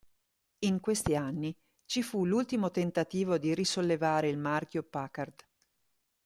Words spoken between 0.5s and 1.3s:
In questi